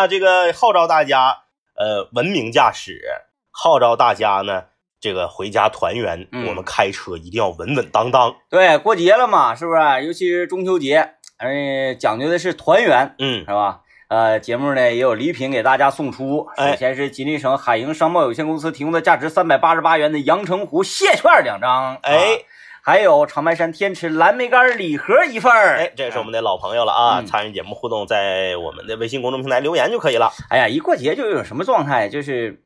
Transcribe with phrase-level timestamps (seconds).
[0.00, 1.40] 那这个号召大家，
[1.76, 3.02] 呃，文明驾驶，
[3.50, 4.64] 号召大家呢，
[4.98, 8.34] 这个回家团圆，嗯我们开车一定要稳稳当当。
[8.48, 10.06] 对，过节了嘛，是不是？
[10.06, 13.82] 尤其是中秋节，哎，讲究的是团圆，嗯是吧？
[14.08, 16.48] 呃，节目呢也有礼品给大家送出。
[16.56, 22.24] 哎首先是吉林省海盈商贸有限公司提供的价值三百八十八元的阳澄湖蟹券两张，哎啊
[22.82, 25.76] 还有长白山天池蓝莓干礼盒一份儿。
[25.78, 27.20] 哎，这是我们的老朋友了啊！
[27.20, 30.32] 嗯参与节目互动，在我们的微信公众平台留言就可以了。
[30.48, 32.62] 哎呀，一过节就有种什么状态，就是，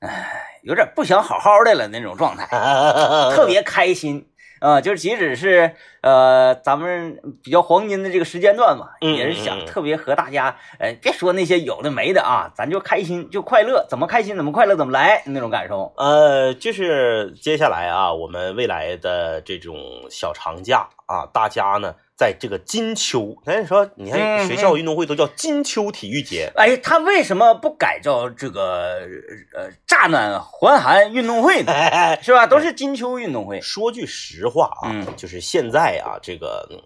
[0.00, 0.32] 哎，
[0.62, 2.46] 有点不想好好的了那种状态，
[3.34, 4.29] 特别开心
[4.60, 15.92] 啊、就是即使是呃咱们比较黄金的这个时间段嘛，嗯也是想特别和大家，呃，别说那些有的没的啊，咱就开心就快乐，怎么开心怎么快乐怎么来那种感受。
[15.96, 19.76] 呃，就是接下来啊，我们未来的这种
[20.10, 29.08] 小长假啊，大家呢，在这个金秋，咱说，你看嗯学校运动会都叫金秋体育节，哎，他为什么不改叫这个
[29.54, 31.72] 呃乍暖还寒运动会呢？
[32.20, 32.46] 是吧？
[32.46, 33.58] 都是金秋运动会。
[33.62, 36.78] 说句实话啊，嗯就是现在啊，这个嗯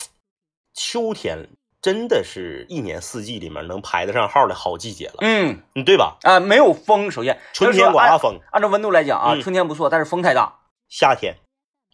[0.73, 1.49] 秋天
[1.83, 6.17] 真的是一年四季里面能排得上号的好季节了，嗯嗯，对吧？
[6.23, 10.61] 啊，没有风，首先春天刮大风，按照温度来讲啊，嗯春天不错，但是风太大。
[10.89, 11.35] 夏天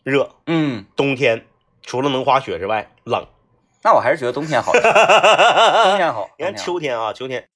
[0.05, 1.47] 热，嗯，冬天
[1.81, 3.27] 除了能滑雪之外冷。
[3.83, 6.29] 那我还是觉得 冬天好，冬天好。
[6.39, 7.49] 你看秋天啊，秋天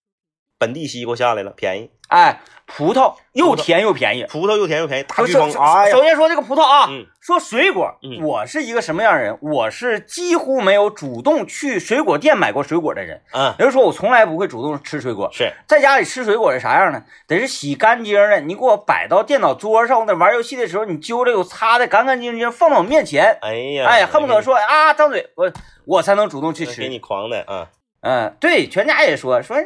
[0.58, 4.24] 本地西瓜下来了，便宜，哎，葡萄又甜又便宜。
[4.24, 9.36] 葡萄又甜又便宜，大首飓风，首哎，首先说这个葡萄啊，嗯说水果，嗯我是一个什么样的人？
[9.42, 15.28] 我是几乎没有主动去水果店买过水果的人，嗯，也就是说我从来不会主动吃水果。
[15.32, 17.02] 是，在家里吃水果是啥样呢？
[17.26, 25.52] 得是洗干净的，你给我摆到电脑桌上，我在玩游戏的时候，你揪着我擦的干干净净，放到我面前，哎呀，哎，恨不得说啊，张嘴，我
[25.86, 26.88] 我才能主动去吃给吃。
[26.88, 27.68] 你狂的啊，
[28.02, 29.56] 嗯，对，全家也说说，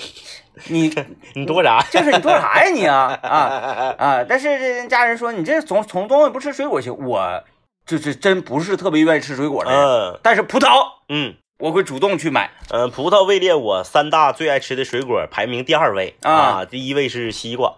[0.68, 0.92] 你
[1.34, 1.80] 你多啥？
[1.90, 4.24] 就是你多啥呀你啊啊啊！
[4.28, 7.42] 但是这家人说你这从从东西不吃水果去，我
[7.86, 10.68] 就是真不是特别愿意吃水果的人，嗯但是葡萄
[11.08, 12.50] 嗯我会主动去买。
[12.70, 17.74] 嗯，葡萄位列我三大最爱吃的水果排名第二位啊啊，第一位是西瓜。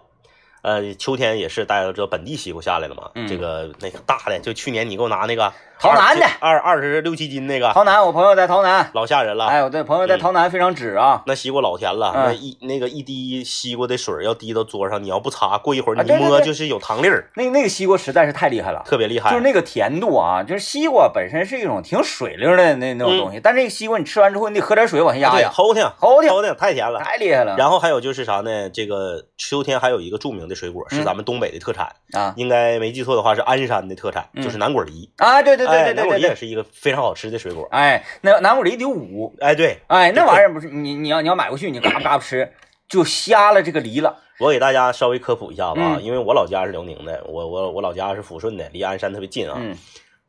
[0.61, 9.47] 呃，秋天也是大家都知道本地西瓜下来了嘛，嗯这个那个大的，就去年你给我拿那个洮南的二二十六七斤那个，洮南，我朋友在洮南，老吓人了。
[9.47, 11.21] 哎，我的朋友在洮南非常指啊。
[11.27, 19.29] 那西瓜老甜了，嗯那一那个一滴西瓜的水要滴到桌上，你要不擦，过一会儿你摸就是有糖粒儿，那那个西瓜实在是太厉害了，特别厉害。
[19.29, 26.99] 就是那个甜度啊，就是西瓜本身是一种挺水灵的那那种东西，但这个西瓜你吃完之后，你得喝点水往下压嗯对，压，齁挺齁挺，齁挺，太甜了。
[26.99, 27.55] 太厉害了。
[27.57, 28.69] 然后还有就是啥呢？
[28.69, 35.11] 这个秋天还有一个著名的水果是嗯咱们东北的特产，啊应该没记错的话是鞍山的特产，嗯就是南果梨。
[35.17, 37.67] 啊，对对对哎对对梨也是一个非常好吃的水果。
[37.71, 42.51] 哎，那南果梨得五，哎，对哎，那玩意儿不是你你要你要买过去，你嘎巴嘎巴吃，
[42.87, 44.19] 就瞎了这个梨了。
[44.39, 49.55] 我给大家稍微科普一下吧，嗯因为我老家是辽宁的，我我我老家是抚顺的，离鞍山特别近啊。
[49.57, 49.77] 嗯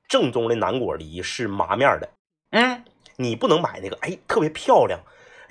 [0.06, 2.08] 正宗的南果梨是麻面的，
[2.50, 2.84] 嗯，
[3.16, 5.00] 你不能买那个，哎，特别漂亮。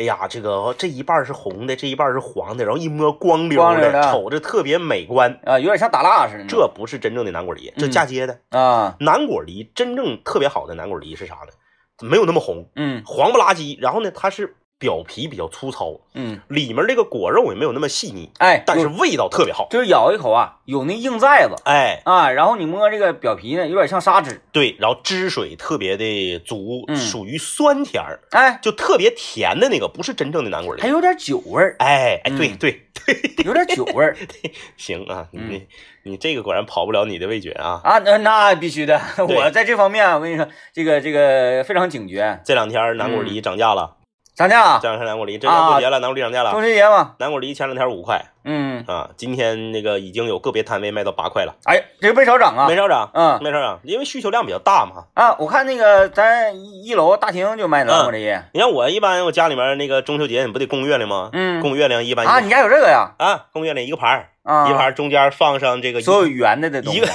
[0.04, 5.40] 哎呀，这个这一半是红的，这一半是黄的，然后一摸光溜溜的瞅着特别美观。
[5.46, 6.46] 啊，有点像打蜡似的。
[6.46, 8.38] 这不是真正的南果梨，这嗯嫁接的。
[8.50, 11.54] 啊，南果梨真正特别好的南果梨是啥呢？
[12.02, 19.70] 没有那么红，嗯黄不拉几，然后呢，它是表皮比较粗糙，嗯，里面这个果肉也没有那么细腻，哎，但是味道特别好。
[19.72, 30.90] 就是咬一口啊，有那硬寨子哎，啊，然后你摸这个表皮呢，有点像砂纸，对，然后汁水特别的足，嗯属于酸甜儿，哎，就特别甜的那个，不是真正的南果梨还。
[30.90, 34.18] 有点酒味儿，哎哎，对对对，有点酒味儿
[34.76, 35.68] 行啊，嗯你
[36.04, 37.80] 你这个果然跑不了你的味觉啊。
[37.86, 42.42] 啊，那那必须的，我在这方面啊，我跟你说，这个这个非常警觉。
[42.44, 43.96] 这两天南果梨涨价了，
[44.36, 44.80] 涨价啊。
[44.82, 46.52] 这，两天南果梨，这要过节了，南果梨涨价了。
[46.52, 46.68] 中了。
[46.68, 55.06] 秋节嘛，南果梨前两天五块嗯，啊，今天那个已经有个别摊位卖到八块了，哎，这个没少涨啊没，少涨，嗯没少涨，因为需求量比较大嘛。
[55.14, 61.30] 啊，我看那个咱一一楼大厅就卖南果梨，你看我一般我家里面那个中秋节你不得供月亮吗？
[61.34, 63.12] 嗯供月亮一般啊，你家有这个呀？
[63.18, 67.08] 啊供月亮一个盘儿，啊，一盘中间放上这个所有圆的的东西一个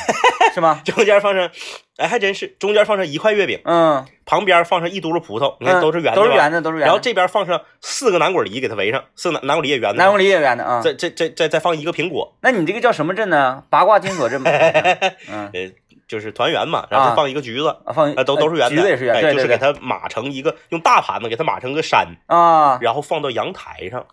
[0.55, 0.81] 是吗？
[0.87, 1.51] 中间放上，
[1.99, 6.87] 哎还真是中间放上一块月饼，嗯，旁边放上一嘟噜葡萄，你看嗯都是圆的都是圆的，都是圆的。
[6.87, 10.81] 然后这边放上四个南果梨给它围上，四个南南果梨也圆的，南果梨也圆的啊。
[10.83, 13.65] 再再再再再放一个苹果， 那你这个叫什么阵呢？
[13.69, 14.51] 八卦金锁阵吗？
[15.31, 15.71] 嗯，呃，
[16.07, 19.21] 就是团圆嘛，然后再放一个橘子，啊，放啊，都都是圆的，橘子也是圆。
[19.35, 24.07] 就是给它码成一个，用大盘子给它码成个山，啊，然后放到阳台上，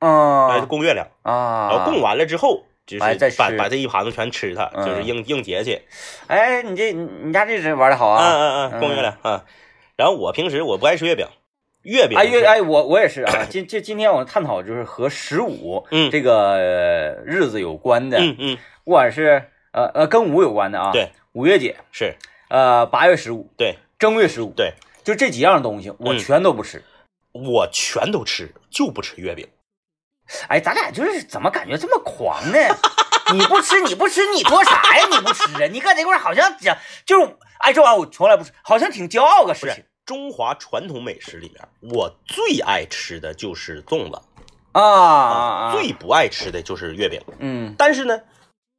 [0.00, 2.64] 哎，嗯供月亮，啊，然后供完了之后。
[2.86, 5.80] 就是把把这一盘子全吃它，嗯就是应应节去，
[6.26, 8.32] 哎，你这你你家这是玩的好嗯啊？
[8.34, 9.44] 嗯嗯，供月亮啊。
[9.96, 11.24] 然后我平时我不爱吃月饼，
[11.82, 22.14] 月饼哎月是哎我我也是啊， 今这今天我探讨就是和十五嗯这个呃日子有关的，嗯嗯不管是呃呃跟五有关的啊，对，五月节，是
[22.48, 24.74] 呃八月十五，对正月十五，对，
[25.04, 26.82] 就这几样东西我嗯全都不吃。
[27.32, 29.46] 我全都吃，就不吃月饼。
[30.48, 32.58] 哎，咱俩就是怎么感觉这么狂呢？
[33.32, 35.06] 你不吃，你不吃，你多啥呀？
[35.08, 35.66] 你不吃啊？
[35.70, 44.20] 你搁这块好像讲就是，哎，这玩意儿我从来不吃，好像挺骄傲个事情中华传统美食里面，我最爱吃的就是粽子，
[44.72, 45.72] 啊啊啊！
[45.72, 47.20] 最不爱吃的就是月饼。
[47.38, 48.22] 嗯但是呢，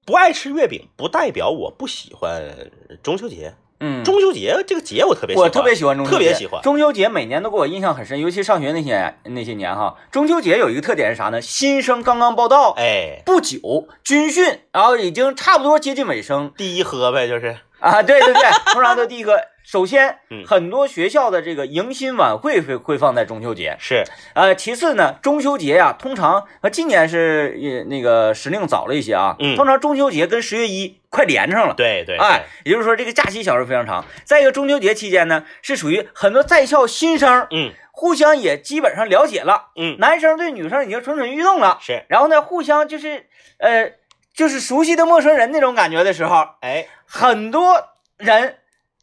[0.06, 2.69] 不爱吃月饼不代表我不喜欢
[3.01, 3.54] 中秋节。
[3.80, 6.62] 嗯，中秋节这个节我特别喜欢，我特别喜欢中秋节，特别喜欢。
[6.62, 9.95] 中秋节，每年都给我印象很深，尤其上学那些那些年哈。
[10.12, 11.42] 中秋节有一个特点是啥呢？
[11.42, 18.04] 新生刚刚报到，哎，不久军训，然后已经差不多接近尾声第一喝呗，就是啊。
[18.04, 18.44] 对对对，
[18.74, 19.50] 通常都第一个。
[19.63, 24.04] 首先嗯，很多学校的这个迎新晚会会会放在中秋节，是，
[24.34, 29.56] 呃，其次呢，中秋节呀，通常呃今年是呃那个时令早了一些啊，嗯。
[29.56, 31.74] 通常中秋节跟十月一快连上了。
[31.75, 34.04] 对对，哎，也就是说这个假期小时候非常长。
[34.24, 37.72] 再一个，中秋节期间呢，是属于很多在校新生，嗯。
[37.94, 43.28] 互相也基本上了解了，嗯，男生对女生已经蠢蠢欲动了，是，然后呢，互相就是
[43.60, 43.92] 呃
[44.34, 48.56] 就是熟悉的陌生人那种感觉的时候，哎，很多人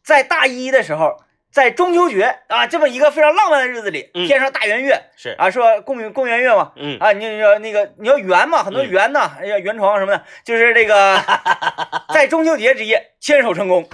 [0.08, 1.18] 在大一的时候。
[1.50, 4.26] 在中秋节啊，这么一个非常浪漫的日子里，嗯。
[4.26, 8.88] 天上大圆月，是，啊，说共共圆月嘛，嗯，啊，你你要那个你要圆嘛，很多嗯。
[8.90, 11.18] 圆呐，哎呀，圆床什么的，就是这个
[12.12, 13.88] 在中秋节之夜牵手成功，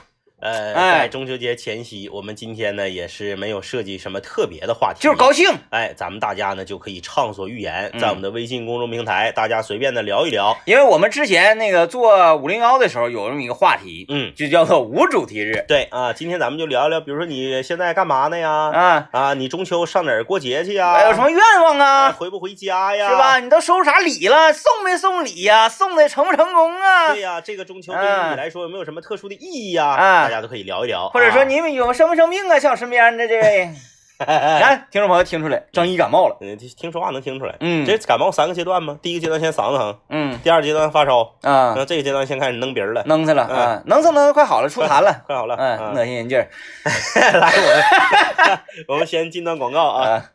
[0.45, 5.49] 呃，哎在中秋节前夕，我们今天呢也是没有设计什么特别的话题，就是高兴。
[5.71, 10.55] 哎，咱们大家呢就可以畅所欲言，嗯在我们的微信公众平台，大家随便的聊一聊。
[10.67, 18.51] 因为我们之前那个做五零幺的时候有这么一个话题，嗯，就叫做无主题日对啊，今天咱们就聊一聊，比如说你现在干嘛呢呀？
[18.51, 20.93] 啊，啊，你中秋上哪儿过节去呀？
[20.93, 22.13] 哎有什么愿望哎啊？
[22.13, 23.09] 回不回家呀？
[23.09, 23.41] 是吧？？
[23.41, 24.53] 你都收啥礼了？
[24.53, 25.71] 送没送礼呀？
[25.71, 27.23] 送的成不成功啊对？
[27.23, 29.87] 呀，这个中秋对于你来说有没有什么特殊的意义呀？
[29.87, 31.09] 啊大家都可以聊一聊。
[31.09, 32.59] 或者说啊你们有生没生病啊？
[32.59, 33.67] 像我身边的这位，
[34.21, 36.37] 你看听众朋友听出来，张一感冒了。
[36.41, 37.55] 嗯，听听说话能听出来。
[37.61, 38.99] 嗯这感冒三个阶段吗？
[39.03, 45.23] 第一个阶段先嗓子疼，嗯第二阶段发烧，啊，那这个阶段先开始弄鼻儿了，弄去了嗯啊，弄死弄死快好了，出痰了。
[45.27, 45.57] 快好了。
[45.57, 46.49] 嗯，啊恶心人劲儿
[47.39, 50.31] 来，我们我们先进段广告啊。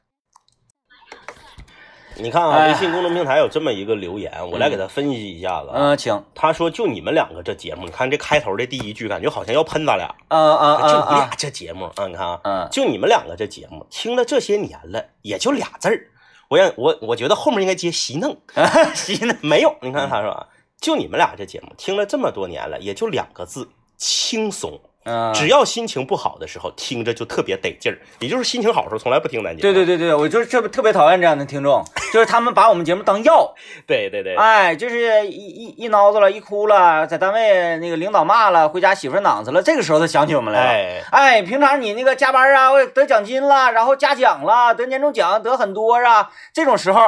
[2.20, 2.24] 啊。
[2.24, 5.74] 你看啊，哎微信公众平台有这么一个留言，我来给他分析一下子啊。
[5.76, 10.14] 嗯，请，他说：“就你们两个这节目，你看这开头的第一句，感觉好像要喷咱俩。
[10.28, 16.08] 啊啊啊就你俩啊，这节目啊，你看啊，嗯就你们两个这节目，听了这些年了，也就俩字儿。
[16.50, 18.38] 我让我我觉得后面应该接洗弄，
[18.94, 19.36] 洗弄？
[19.42, 19.76] 没有。
[19.82, 20.48] 你看他说啊，
[20.82, 24.80] 就你们俩这节目，听了这么多年了，也就两个字，轻松。
[25.10, 27.98] 嗯，只要心情不好的时候，听着就特别得劲儿。
[28.20, 29.62] 也就是心情好的时候，从来不听咱节目。
[29.62, 31.84] 对对对对，我就是特别特别讨厌这样的听众，
[32.14, 33.54] 就是他们把我们节目当药，
[33.88, 40.70] 对对对，哎，就是一一一挠子了，一哭了，在单位那个领导骂了，回家媳妇儿囊子了，这个时候他想起我们来了。
[40.70, 47.02] 哎，哎，平常你那个加班啊，我得奖金了，然后嘉奖了，得年终奖，得很多啊，这种时候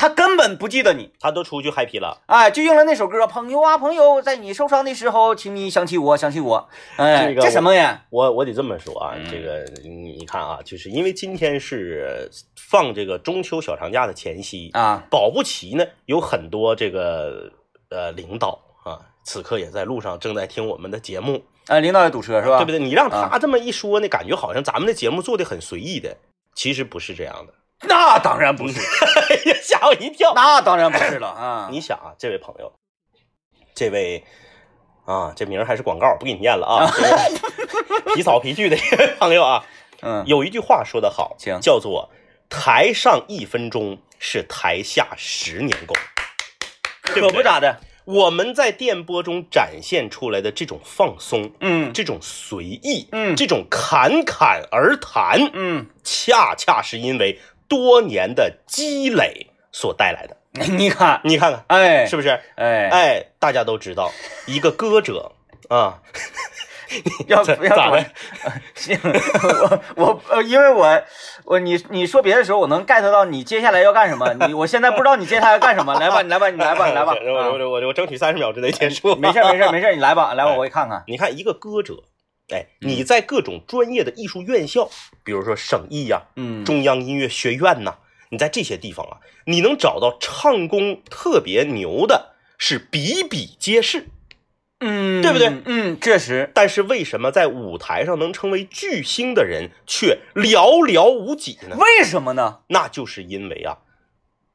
[0.00, 1.12] 他根本不记得你。
[1.20, 2.22] 他都出去 happy 了。
[2.24, 6.66] 哎，就用了那首歌，朋友啊，朋友，在你受伤的时候，请你想起我，想起我。
[6.96, 8.02] 哎，这个这什么呀？
[8.08, 17.52] 我我得这么说啊，嗯这个你你看啊，就是因为今天是放这个中秋小长假的前夕，啊，保不齐呢有很多这个
[17.90, 22.56] 呃领导啊，此刻也在路上正在听我们的节目，呃，领导也堵车是吧？
[22.56, 22.78] 对不对？
[22.78, 26.16] 你让啊他这么一说呢，感觉好像咱们的节目做的很随意的，
[26.54, 27.52] 其实不是这样的。
[27.88, 28.80] 那当然不是，
[29.62, 30.32] 吓我一跳！
[30.34, 31.68] 那当然不是了啊。
[31.70, 32.72] 你想啊，这位朋友，
[33.74, 34.24] 这位
[35.06, 36.90] 啊，这名儿还是广告，不给你念了啊。
[38.14, 39.64] 皮草皮具的一位朋友啊，
[40.02, 42.10] 嗯，有一句话说得好，叫做
[42.50, 45.96] “台上一分钟是台下十年功”，
[47.02, 47.80] 可不咋的。
[48.06, 57.38] 我们在电波中展现出来的这种放松，嗯这种随意，嗯这种侃侃而谈，嗯，恰恰是因为
[57.70, 60.36] 多年的积累所带来的。
[60.76, 62.28] 你看，你看看，哎，是不是？
[62.56, 64.10] 哎，哎，大家都知道，
[64.46, 65.30] 一个歌者
[65.68, 66.00] 啊，
[67.28, 68.04] 要咋不要管咋的？
[68.74, 68.98] 行，
[69.94, 71.02] 我我呃，因为我
[71.44, 74.34] 我你你说别的时候，我能 get 到你接下来要干什么。
[74.48, 77.14] 你我现在不知道你接下来要干什么，来吧，你来吧，你来吧，你来吧。
[77.24, 79.14] 我我啊我我我争取三十秒之内结束。
[79.14, 81.04] 没事没事没事，你来吧，来吧，我给看看。
[81.06, 81.94] 你看一个歌者，
[82.50, 84.90] 哎，嗯你在各种专业的艺术院校，
[85.24, 87.96] 比如说省艺呀、嗯，中央音乐学院呐，
[88.30, 94.06] 你在这些地方啊，你能找到唱功特别牛的，是比比皆是。
[94.82, 101.76] 嗯，对不对嗯，确实，但是为什么在舞台上能成为巨星的人却寥寥无几呢？
[101.78, 102.60] 为什么呢？
[102.68, 103.78] 那就是因为啊，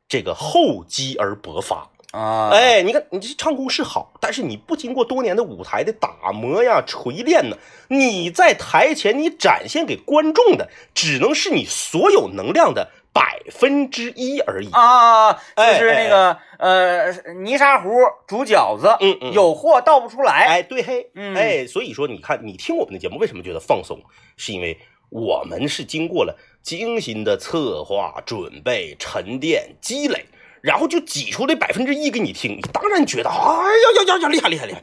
[0.08, 1.92] 这个厚积而薄发。
[2.16, 7.58] 啊，，哎，你看你这唱功是好，但是你不经过多年的舞台的打磨呀、锤炼呢，
[7.90, 14.70] 你在台前你展现给观众的，只能是你所有能量的百分之一而已。
[14.72, 17.12] 啊，就哎是那个呃
[17.44, 17.90] 泥沙糊
[18.26, 19.34] 煮饺子，嗯嗯。
[19.34, 21.36] 有货倒不出来，哎，对嘿，嗯。
[21.36, 24.00] 哎，所以说你看，你听我们的节目为什么觉得放松？
[24.38, 24.78] 是因为
[25.10, 30.26] 我们是经过了精心的策划、准备、沉淀、积累，
[30.66, 34.82] 然后就挤出这百分之一给你听，你当然觉得，哎呀呀呀呀，厉害厉害厉害！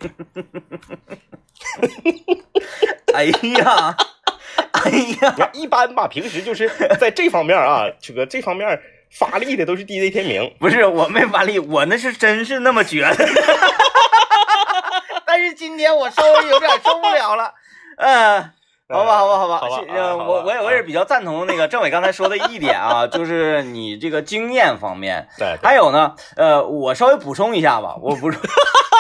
[3.13, 3.25] 哎
[3.59, 3.97] 呀，
[4.85, 6.71] 哎呀，一般吧，平时就是
[7.01, 10.55] 在这方面啊，这个这方面发力的都是 DJ 天明。
[10.61, 13.29] 不是我没发力，我那是真是那么觉得，
[15.27, 17.55] 但是今天我稍微有点受不了了，
[17.97, 18.53] 嗯。
[18.93, 19.59] 好吧，好吧，好吧，
[20.17, 28.39] 我我也我也是比较赞同那个政委刚才说的一点啊， 就是你这个经验方面，对，还有呢，呃，我稍微补充一下吧，我不是，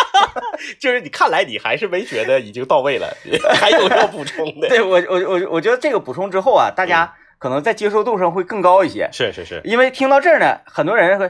[0.81, 3.07] 就是你看来你还是没觉得已经到位了，
[3.55, 4.69] 还有要补充的。
[4.69, 11.29] 对我我我我觉得这个补充之后啊，大家可能在接受度上会更高一些，是是是，因为听到这儿呢，很多人会，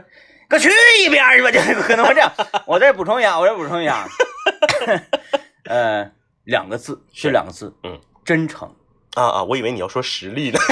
[0.49, 0.71] 给我去
[1.05, 2.31] 一边儿去吧，就可能会这样。
[2.67, 4.07] 我再补充一下，我再补充一下，
[5.65, 6.11] 呃，
[6.45, 8.69] 两个字，是是两个字，嗯，真诚，
[9.15, 10.59] 啊啊，我以为你要说实力呢。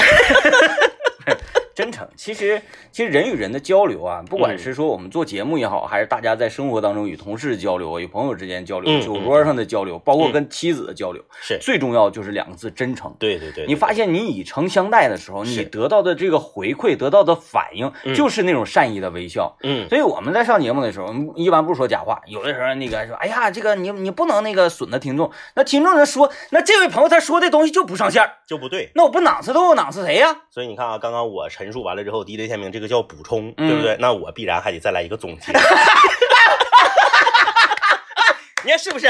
[2.16, 2.60] 其实，
[2.92, 13.14] 其实人与人的交流啊，不管嗯是说我们做节目也好，还是大家在生活当中与同事交流、与朋友之间交流、嗯酒桌上的交流，包括嗯跟妻子的交流，是最重要就是两个字：真诚。
[13.18, 19.56] 对对对，你发现你以诚相待的时候，你得到的这个回馈，得到的反应嗯就是那种善意的微笑。
[19.62, 22.20] 嗯所以我们在上节目的时候，一般不说假话。
[22.26, 25.30] 有的时候那个说，哎呀，这个你你不能那个损了听众。
[25.54, 28.90] 那听众人说，那这位朋友他说的东西就不上线，就不对。
[28.94, 30.36] 那我不囊死他，我囊死谁呀？
[30.50, 33.96] 所以你看啊，刚刚我陈述完了之后，DJ 天明这个叫补充，嗯对不对？
[33.98, 35.52] 那我必然还得再来一个总结。
[38.62, 39.06] 你看是不是？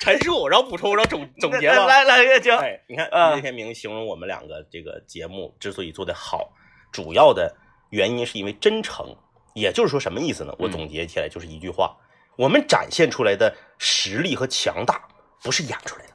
[0.00, 1.86] 陈述，然后补充，然后总总结了。
[1.86, 6.52] 来来来，行，哎，你看嗯 DJ 天明形容我们两个这个节目之所以做得好，
[6.92, 7.56] 主要的
[7.90, 9.16] 原因是因为真诚。
[9.54, 10.52] 也就是说，什么意思呢？
[10.58, 11.96] 我嗯总结起来就是一句话：
[12.36, 15.00] 我们展现出来的实力和强大，
[15.44, 16.12] 不是演出来的，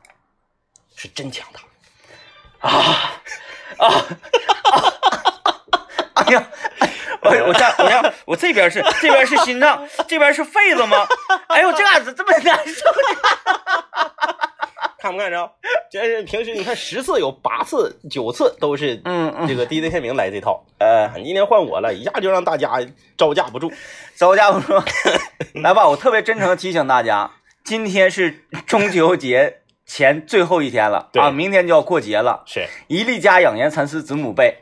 [0.98, 1.62] 是真强大。
[3.78, 3.90] 哎
[6.32, 6.48] 呀，
[7.22, 11.06] 我我下我下我这边是这边是心脏，这边是肺子吗？
[11.48, 14.10] 哎呦，这咋子这么难受呢？
[15.02, 15.50] 看不看着？
[15.90, 20.66] 这是平时你看十次有八次、九次都是嗯嗯这个 DJ 天明来这套。
[20.78, 22.80] 呃，今天换我了，一下就让大家
[23.18, 23.72] 招架不住。
[24.16, 24.74] 招架不住。
[25.64, 27.32] 来吧，我特别真诚的提醒大家，
[27.64, 32.44] 今天是中秋节前最后一天了对啊，明天就要过节了。
[32.46, 34.58] 是，一粒加养颜蚕丝子母被，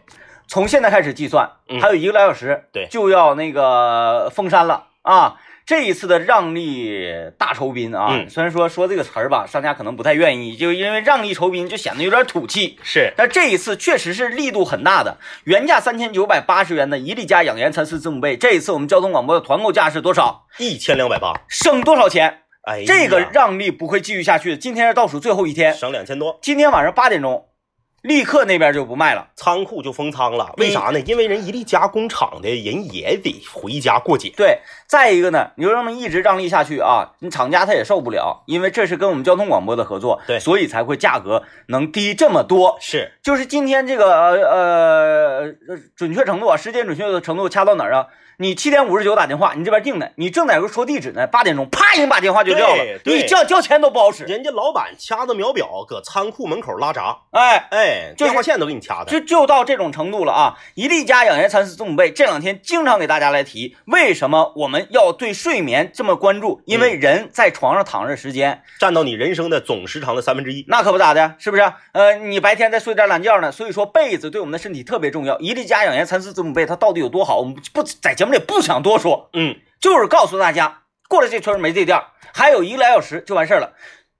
[0.47, 5.35] 从现在开始计算，嗯还有一个来小时，对就要那个封山了啊！
[5.65, 12.79] 这一次的让利大酬宾啊，嗯虽然说说这个词儿吧，商家可能不太愿意，就因为让利酬宾就显得有点土气。
[12.83, 20.45] 是，但这一次确实是力度很大的，原价三千九百八十元的一粒加养颜蚕丝子母被，这一次我们交通广播的团购价是多少？
[20.57, 21.33] 一千两百八。
[21.49, 22.43] 省多少钱？
[22.61, 27.46] 哎，这个让利不会继续下去，今天是倒数最后一天，省两千多，今天晚上八点钟，
[28.07, 29.27] 立刻那边就不卖了。
[29.35, 30.53] 仓库就封仓了。
[30.57, 30.99] 为啥呢？
[31.01, 34.33] 因为人一粒加工厂的人也得回家过节。
[34.35, 42.77] 对，再一个呢，你就这么一直让利下去啊，你厂家他也受不了，因为这是跟我们交通广播的合作，对所以才会价格能低这么多。
[42.79, 45.55] 是，就是今天这个呃呃
[45.95, 48.07] 准确程度啊，时间准确的程度掐到哪儿啊？
[48.39, 54.25] 你七点五十九打电话，你这边定的，你正在说地址呢，八点钟啪一人把电话就撂了你叫交钱都不好使。
[54.25, 59.05] 人家老板掐着秒表搁仓库门口拉闸，哎，哎，电话线都给你掐的。
[59.09, 60.53] 就就到这种程度了啊！
[60.75, 66.61] 一粒家养颜蚕丝子母被这两天经常给大家来提，为什么我们要对睡眠这么关注？
[66.65, 70.63] 因为人在床上躺着时间，占到你人生的总时长的三分之一。
[70.67, 71.63] 那可不咋的，是不是？
[71.93, 75.39] 呃，你白天再睡点懒觉呢，所以说被子对我们的身体特别重要。
[75.39, 82.01] 一粒家养颜蚕丝子母被它到底有多好，我们不在节目里不想多说，嗯，就是告诉大家，过了这村没这店，
[82.33, 83.73] 还有一个来小时就完事儿了。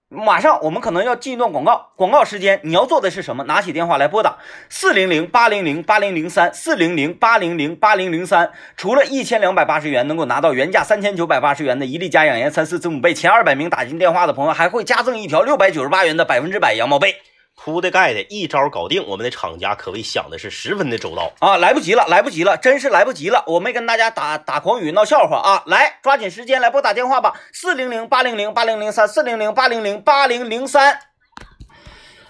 [0.09, 3.43] 马上我们可能要进一段广告，广告时间你要做的是什么？
[3.43, 4.37] 拿起电话来拨打
[4.69, 8.53] 四零零八零零八零零三四零零八零零八零零三。
[8.77, 17.17] 除了一千两百八十元能够拿到原价三千九百八十元的一粒加养颜三四子母被，前二百名打进电话的朋友还会加赠一条六百九十八元的百分之百羊毛被。
[17.57, 19.03] 铺的盖的，一招搞定。
[19.05, 21.33] 我们的厂家可谓想的是十分的周到。
[21.39, 23.43] 啊，来不及了，来不及了，真是来不及了！
[23.47, 30.99] 我没跟大家打打狂语闹笑话啊，来，抓紧时间来拨打电话吧，四零零八零零八零零三，四零零八零零八零零三。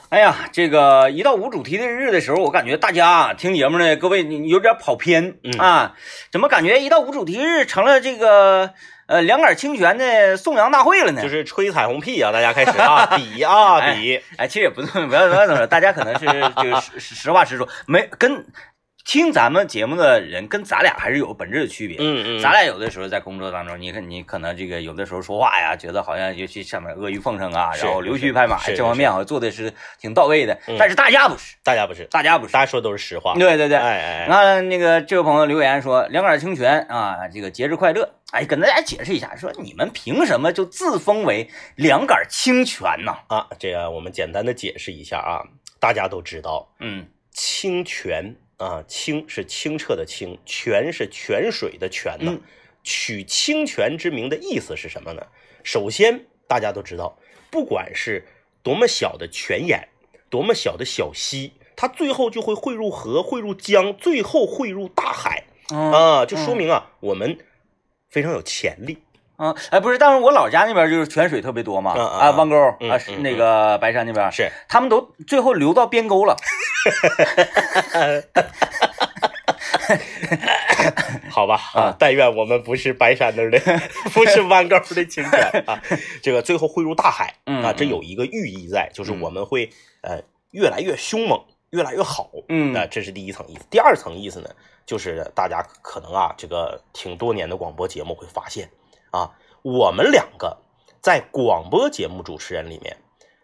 [0.10, 5.96] 哎呀，这个一到无主题的日的时候，我感觉大家啊听节目呢，各位你有点跑偏嗯啊，
[6.31, 8.74] 怎么感觉一到无主题日成了这个
[9.08, 11.22] 呃两杆清泉的颂扬大会了呢？
[11.22, 12.32] 就是吹彩虹屁啊！
[12.32, 18.46] 大家开始啊， 比啊比，哎，其实也不不要不要这么说，大家可能是这个实实话实说，没跟
[19.06, 21.96] 听咱们节目的人跟咱俩还是有本质的区别。
[22.02, 29.72] 嗯嗯，咱俩有的时候在工作当中，你看你可能这个有的时候说话呀，觉得好像尤其上面阿谀奉承啊，然后溜须拍马这方面好像做的是
[30.02, 32.52] 挺到位的嗯，但是大家不是，大家不是，大家不是。
[32.52, 33.34] 大家说都是实话。
[33.36, 38.10] 对对对，哎哎哎，那那个这位朋友留言说两杆清泉啊，这个节日快乐。
[38.31, 43.13] 哎，跟大家解释一下，说你们凭什么就自封为两杆清泉呢？
[43.27, 45.48] 啊，这个我们简单的解释一下啊，
[45.79, 52.31] 大家都知道，嗯清泉啊，清是清澈的清，泉是泉水的泉呢。
[52.31, 52.41] 嗯
[52.84, 55.22] 取清泉之名的意思是什么呢？
[55.62, 57.17] 首先，大家都知道，
[57.51, 58.25] 不管是
[58.63, 59.89] 多么小的泉眼，
[60.29, 67.38] 多么小的小溪，它最后就会汇入河，汇入江，最后汇入大海嗯啊，就说明啊，我们
[68.17, 68.97] 非常有潜力。
[69.36, 76.36] 啊，哎，不是，但是我老家那边就是泉水特别多嘛，啊，弯沟嗯啊，那个白山那边，是，他们都最后流到边沟了。
[81.29, 83.59] 好吧 啊但愿我们不是白山那儿的，
[84.12, 85.79] 不是弯沟的清泉啊。
[86.24, 89.69] 这个最后汇入大海啊，嗯这有一个寓意在，就是我们会
[90.01, 90.19] 呃
[90.50, 91.39] 越来越凶猛，
[91.71, 92.29] 越来越好。
[92.50, 93.62] 嗯那，这是第一层意思。
[93.69, 94.50] 第二层意思呢，
[94.86, 98.69] 就是大家可能啊，这个挺多年的广播节目会发现
[99.12, 99.31] 啊，
[99.62, 100.57] 我们两个
[101.01, 102.97] 在广播节目主持人里面，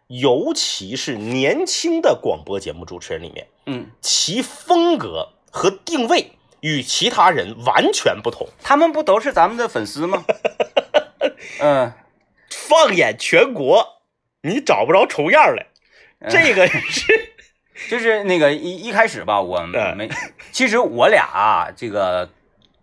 [0.07, 8.47] 尤其是年轻的广播节目主持人里面，嗯，其风格和定位与其他人完全不同。
[8.61, 10.23] 他们不都是咱们的粉丝吗？
[11.59, 11.93] 嗯，
[12.49, 14.01] 放眼全国，
[14.41, 15.67] 你找不着重样来。
[16.19, 17.32] 嗯这个是
[17.89, 19.97] 就是那个一一开始吧，我嗯。
[19.97, 20.09] 没，
[20.51, 22.29] 其实我俩啊，这个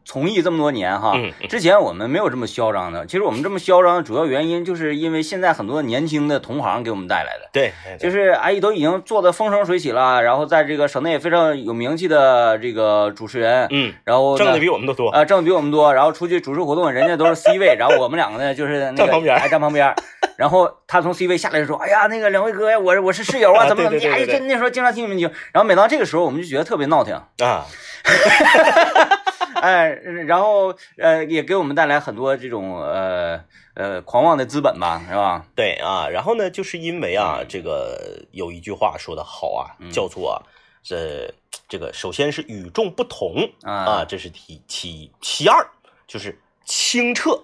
[0.04, 1.14] 从艺这么多年哈
[1.49, 3.07] 之前我们没有这么嚣张的。
[3.07, 7.48] 其实我们这么嚣张的主要原因，就是因为现在很多年轻的同行给我们带来的。
[7.53, 15.11] 对，就是阿姨，都已经做的风生水起了，然后在这个省内也非常有名气的这个主持人，嗯，然后挣的比我们都多。
[15.11, 19.94] 啊、挣的比我们多，然后出去主持活动，人家都是 C 位，然后我们两个呢就是那个站旁边哎站旁边，
[20.37, 27.66] 然后他从 C 位下来就说，哎呀，那个两位哥呀，我我是室友啊，啊怎么怎么地，哎，这那时候经常听你们听，然后每当这个时候，我们就觉得特别闹挺，啊，
[29.62, 29.90] 哎，
[30.27, 33.44] 然后呃也给我们带来很多这种呃
[33.75, 35.46] 呃狂妄的资本吧，是吧？
[35.55, 40.42] 对啊，然后呢，就是因为啊，这个有一句话说的好啊，嗯叫做啊，
[40.83, 41.33] 这
[41.68, 45.66] 这个首先是与众不同啊啊，这是其其一，其二
[46.07, 47.42] 就是清澈。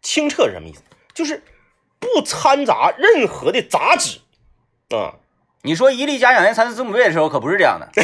[0.00, 0.80] 清澈是什么意思？
[1.12, 1.42] 就是
[1.98, 4.20] 不掺杂任何的杂质
[4.94, 5.12] 啊。
[5.62, 7.88] 你说一粒家养颜三四字母对的时候，可不是这样的。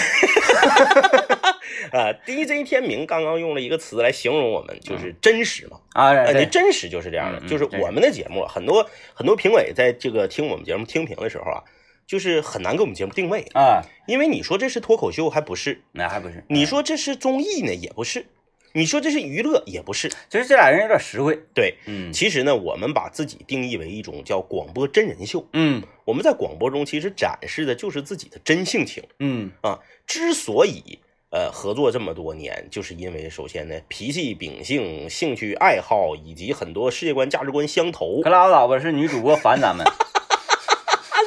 [1.92, 5.78] 啊，DJ 天明刚刚用了一个词来形容我们，就是真实嘛。
[5.92, 11.62] 啊，你，真实就是这样的，就是我们的节目，很多很多评委在这个听我们节目听评的时候啊，
[12.06, 16.42] 就是很难给我们节目定位，啊，因为你说这是脱口秀还不是，那还不是。
[16.48, 18.26] 你说这是综艺呢也不是，
[18.76, 21.38] 你说这是娱乐也不是，其实这俩人有点实惠。
[21.54, 21.76] 对。
[21.86, 25.46] 嗯其实呢，我们把自己定义为一种叫广播真人秀。
[25.52, 29.78] 嗯我们在广播中其实展示的就是自己的真性情嗯啊。
[30.06, 30.98] 之所以
[31.30, 38.28] 呃合作这么多年，就是因为首先呢，脾气秉性、兴趣爱好以及很多世界观、价值观相投可。
[38.28, 39.86] 拉倒吧，是女主播烦咱们。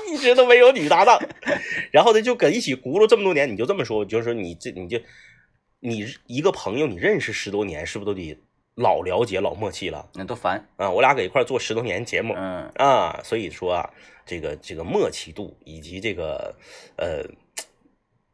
[0.10, 1.20] 一直都没有女搭档，
[1.92, 4.98] 然后呢就搁一起轱辘这么多年，你就这么说，就是说你这你就
[5.80, 8.38] 你一个朋友你认识十多年，是不是都得
[8.76, 10.68] 老了解老默契了那都烦。
[10.78, 10.90] 啊？
[10.90, 13.90] 我俩搁一块做十多年节目嗯啊，所以说啊，
[14.26, 16.56] 这个这个默契度以及这个
[16.98, 17.24] 呃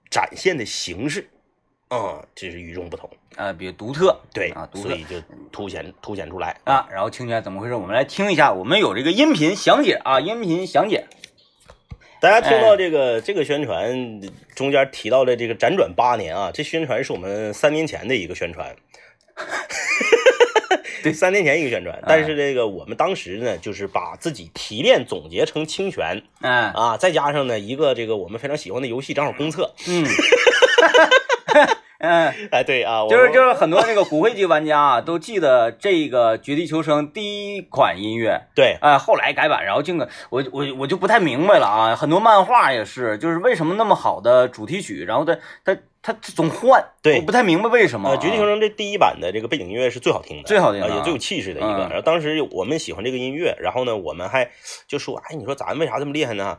[0.10, 1.30] 展现的形式
[1.90, 6.88] 啊，这是与众不同，啊，比如独特对啊，独特所以就凸显凸显出来啊。
[6.92, 7.76] 然后听起来怎么回事？
[7.76, 11.08] 我们来听一下，我们有这个音频详解啊，音频详解。
[12.24, 14.22] 大家听哎到这个、这个宣传
[14.56, 18.74] 中间提到了这个辗转八年啊，这宣传是我们三年前的一个宣传，
[21.04, 26.24] 对， 三年前一个宣传，但是这个我们当时呢，就是把自己提炼总结成清泉。
[26.40, 30.08] 嗯啊，再加上呢一个这个我们非常喜欢的游戏，正好公测，嗯，
[32.06, 48.12] 嗯，哎，对啊，就是就是很多那个骨灰级玩家啊， 都记得这个《绝地求生》第一款音乐，对，哎，后来改版，然后这个我我我就不太明白了啊，很多漫画也是，就是为什么那么好的主题曲，然后它它它它总换，对我不太明白为什么啊。
[48.12, 51.86] 呃，《绝地求生》这第一版的这个背景音乐是最好听的，最好听的也最有气势的一个。
[51.86, 54.52] 嗯然后当时我们喜欢这个音乐，然后呢，我们还
[54.88, 56.58] 就说，哎，你说咱为啥这么厉害呢？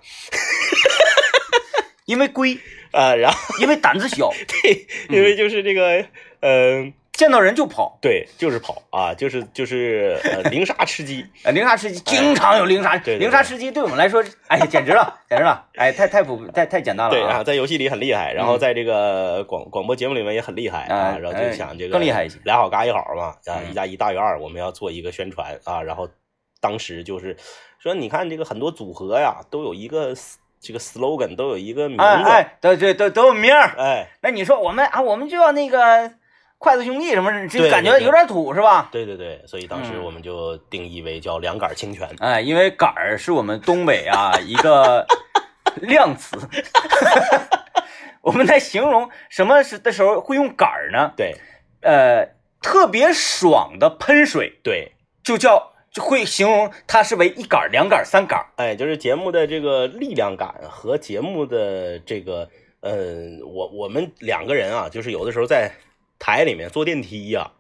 [2.05, 2.59] 因为龟，
[2.93, 4.31] 呃，然后 因为胆子小，
[4.63, 6.05] 对，因为就是这个，
[6.41, 7.99] 呃，见到人就跑。
[8.03, 13.19] 对，就是跑啊，就是就是呃， 零杀吃鸡，呃，零杀吃鸡经常有零杀，对对对。
[13.21, 17.45] 零杀吃鸡对我们来说，哎呀，简直了，简直了，哎，太太普太太简单了对，然啊后！
[17.45, 22.39] 在游戏里很厉害，然后在这个广广播节目里面也很厉害啊，哎然后就想这个更厉害一些。
[22.45, 23.71] 俩好嘎一好嘛，啊，嗯。
[23.71, 26.09] 一加一大于二，我们要做一个宣传啊，然后
[26.61, 27.37] 当时就是
[27.79, 30.15] 说，你看这个很多组合呀，都有一个
[30.65, 33.75] 这个 slogan，都有一个名字，哎哎，对对都都有名儿。
[33.79, 36.11] 哎，那你说我们啊，我们就要那个
[36.59, 38.89] 筷子兄弟什么，对就感觉有点土是吧？
[38.91, 45.07] 对对对，所以当时嗯我们就定义为叫两杆清泉，哎，因为杆儿是我们东北啊一个
[45.77, 46.37] 量词，
[48.23, 51.13] 我们在形容什么时的时候会用杆儿呢？
[51.17, 51.35] 对。
[51.87, 52.27] 呃，
[52.63, 58.47] 特别爽的喷水对，就叫就会形容它是为一杆儿、两杆儿、三杆儿。
[58.57, 62.49] 哎，就是节目的这个力量感和节目的这个，
[62.81, 65.73] 呃，我我们两个人啊，就是有的时候在
[66.19, 67.53] 台里面坐电梯呀、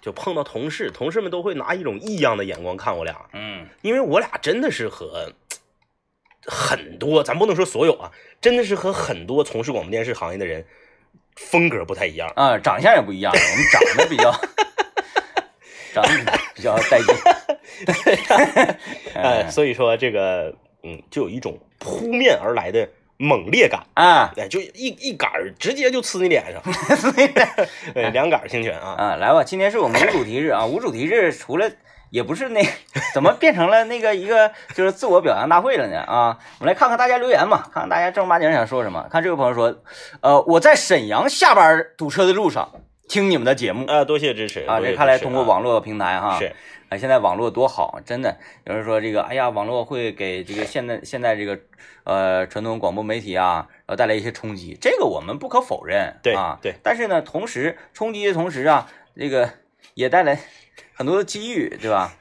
[0.00, 5.32] 就碰到同事，同事们都会拿一种异样的眼光看我俩，嗯因为我俩真的是和
[6.46, 10.64] 很多，咱不能说所有啊，真的是和很多从事广播电视行业的人
[11.34, 12.32] 风格不太一样。
[12.36, 14.30] 啊，长相也不一样，我们长得比较
[15.92, 17.14] 长得比较带劲。
[19.14, 22.88] 呃，所以说这个，嗯，就有一种扑面而来的
[23.18, 23.82] 猛烈感。
[23.94, 26.62] 啊哎，就一一杆儿直接就呲你脸上，
[27.94, 31.70] 对，两杆儿清泉啊，啊，来吧，今天是我们无主题日啊， 无主题日除了
[32.10, 32.64] 也不是那
[33.12, 36.38] 怎么变成了那个一个就是自我表扬大会了呢啊？
[36.60, 39.06] 我们来看看大家留言吧，看看大家正儿八经想说什么。
[39.10, 39.76] 看这位朋友说，
[40.20, 42.70] 呃，我在沈阳下班堵车的路上
[43.08, 43.86] 听你们的节目。
[43.86, 46.54] 啊，多谢支持啊，这看来通过网络平台哈，是。
[46.88, 48.36] 啊，现在网络多好，真的。
[48.64, 51.58] 有人说这个，哎呀，网络会给这个现在现在这个
[52.04, 56.74] 呃传统广播媒体啊，呃带来一些冲击，这个我们不可否认，对啊，对。
[56.84, 59.50] 但是呢，同时冲击的同时啊，这个
[59.94, 60.38] 也带来
[60.94, 62.14] 很多的机遇，对吧？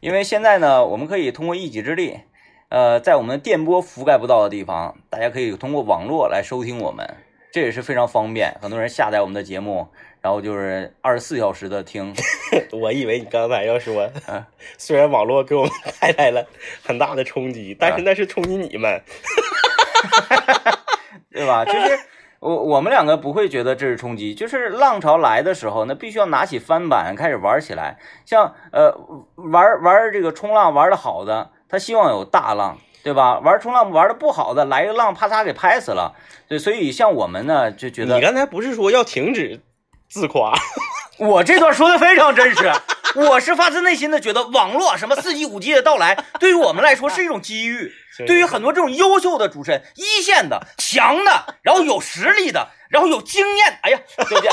[0.00, 2.20] 因为现在呢，我们可以通过一己之力，
[2.68, 7.16] 呃，在我们电波覆盖不到的地方，大家可以通过网络来收听我们，
[7.50, 8.54] 这也是非常方便。
[8.60, 9.88] 很多人下载我们的节目，
[10.20, 12.14] 然后就是二十四小时的听，
[12.72, 16.44] 我以为你刚才要说啊， 虽然网络给我们带来了
[16.82, 19.00] 很大的冲击，但是那是冲击你们。
[21.32, 21.64] 对吧？
[21.64, 21.98] 就是
[22.40, 27.98] 我我们两个不会觉得这是冲击，就是浪潮来的时候，那必须要拿起翻板开始玩起来。
[28.24, 28.92] 像呃
[29.36, 33.38] 玩玩这个冲浪玩的好的，他希望有大浪，对吧？
[33.40, 36.14] 玩冲浪玩的不好的，来个浪啪嚓给拍死了。
[36.48, 39.60] 对，所以像我们呢，就觉得你刚才不是说要停止
[40.10, 40.52] 自夸？
[41.18, 42.72] 我这段说的非常真实，
[43.14, 47.92] 我是发自内心的觉得网络什么四 G、五 G 的到来，对于我们来说是一种机遇。
[48.26, 54.50] 对于很多这种优秀的主持人，一线的、强的，然后有实力的，然后有经验，哎呀，对不对？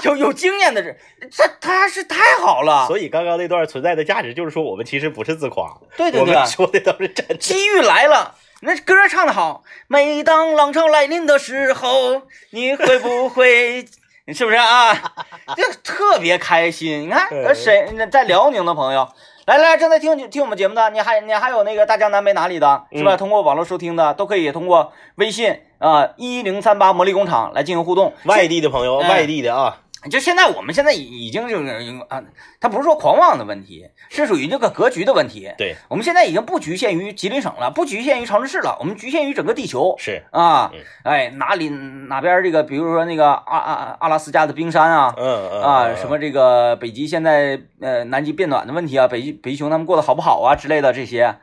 [0.04, 0.96] 有有经验的人，
[1.30, 2.86] 这他是太好了。
[2.86, 7.34] 所以刚刚那段存在的价值就是说，我们其实不是自夸，对对对我们说的都是真的。
[7.36, 9.62] 机遇来了，那歌唱的好。
[9.86, 13.86] 每当浪潮来临的时候，你会不会？
[14.30, 14.94] 你是不是啊？
[15.56, 17.00] 这特别开心。
[17.00, 19.08] 你看，呃，谁在辽宁的朋友，
[19.46, 23.16] 来来，正在听听我们节目的，你还你还有那个大江南北哪里的，是吧？
[23.16, 28.12] 嗯通过网络收听的，都可以通过微信啊一零三八魔力工厂来进行互动。
[28.22, 31.68] 外地的朋友，哎外地的啊，就现在，我们现在已已经就是
[32.08, 32.22] 啊，
[32.58, 35.52] 它不是说狂妄的问题，是属于这个格局的问题。
[35.58, 40.80] 对，我们现在已经不局限于吉林省了，不局限于长春市了，我们局限于整个地球是，啊嗯。
[41.02, 51.36] 哎，哪里哪边这个，比如说那个阿阿阿拉斯加的冰山啊，嗯嗯啊，嗯什么这个北极现在呃南极变暖的问题啊，北极北极熊他们过得好不好啊之类的，这些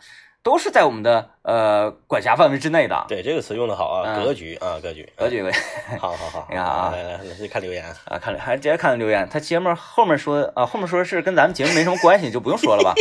[0.47, 3.03] 都是在我们的呃管辖范围之内的。
[3.09, 4.23] 对这个词用的好啊，嗯。
[4.23, 5.51] 格局啊，格局，格局为
[5.99, 6.89] 好好好，你看啊。
[6.93, 12.95] 来来来，来看留言，啊，看了还直接看留言，他节目后面说啊，后面说是跟咱们节目没什么关系，就不用说了吧。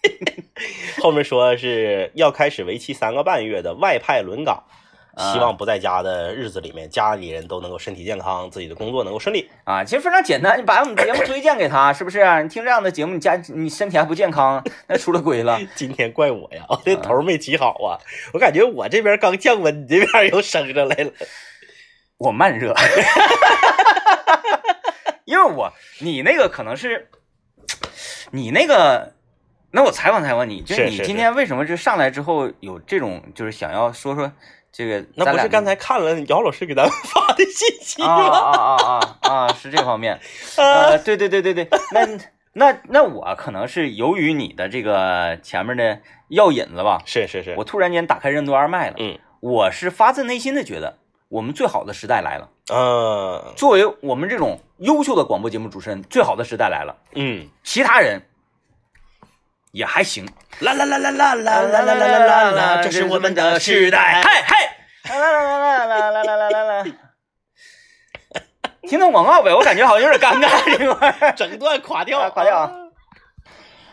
[1.00, 4.68] 后面说是要开始为期三个半月的外派轮岗，啊
[5.16, 9.50] 希望不在家的日子里面，家里人都能够身体健康，自己的工作能够顺利。
[9.64, 15.58] 啊，其实非常简单，你把我们节目推荐给他，是不是、你听这样的节目，你家你身体还不健康，那出了轨了。
[15.74, 17.98] 今天怪我呀，我这头没起好啊，
[18.32, 21.10] 我感觉我这边刚降温，你这边又升上来了。
[22.18, 22.74] 我慢热，
[25.24, 27.08] 因为我你那个可能是
[28.30, 29.14] 你那个，
[29.70, 34.30] 那我采访采访你，就是你今天为什么就上来之后有这种就是想要说说
[34.72, 38.36] 这个，那不是刚才看了姚老师给咱们 发的信息啊吗？
[38.38, 40.18] 啊啊啊啊，是这方面，
[40.56, 42.06] 呃，对对对对对，那
[42.52, 52.48] 那那我可能是由于你的这个前面的药引子吧，是是是，我突然间打开任督二脉了，嗯我是发自内心的觉得我们最好的时代来了。
[52.72, 56.96] 嗯作为我们这种优秀的广播节目主持人，最好的时代来了。
[57.14, 58.22] 嗯，其他人
[59.72, 60.26] 也还行，
[60.60, 64.22] 啦啦啦啦啦啦啦啦啦啦啦，这是我们的时代。
[64.22, 64.59] 嘿嘿，
[65.18, 66.84] 啦啦啦啦啦啦啦啦啦啦。
[68.82, 71.32] 听到广告呗，我感觉好像有点尴尬这块儿。
[71.32, 72.72] 整段垮掉，垮掉啊！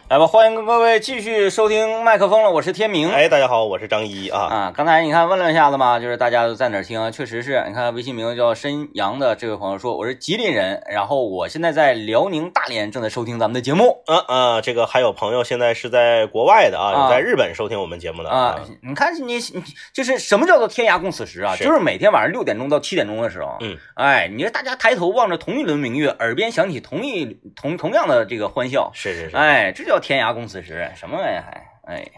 [0.09, 3.11] 来吧，欢迎各位继续收听麦克风了，我是天明。
[3.11, 4.39] 哎，大家好，我是张一啊。
[4.39, 7.11] 啊，刚才你看问了一下子嘛，就是大家都在哪儿听啊？
[7.11, 18.55] 确实是你看微信名字叫申阳的这位朋友说我是吉林人，然后我现在在辽宁大连正在收听咱们的节目嗯嗯，这个还有朋友现在是在国外的啊，啊有在日本收听我们节目的啊。
[18.81, 21.53] 你看你你就是什么叫做天涯共此时啊？
[21.53, 32.09] 是就是每天晚上六点钟到七点钟的时候，嗯，哎，你说大家抬头望着同一轮明月，耳边响起同一同同样的这个欢笑，是是是，哎，这叫天涯共此时，什么玩意儿还哎呀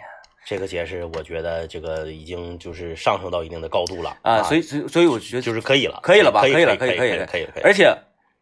[0.46, 6.42] 这个解释我觉得这个已经就是上升到一定的高度了啊，所以所以所以我觉得就是可以了，可以了吧？
[6.42, 7.68] 可可以了，可可以，了，可可以了，可以了。
[7.68, 7.96] 而且，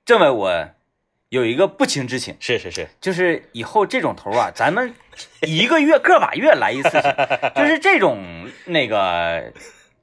[0.05, 0.69] 政委我
[1.29, 4.93] 有一个不情之请，是是是，就是以后这种头啊，咱们
[5.41, 6.89] 一个月个把月来一次，
[7.55, 9.51] 就是这种那个。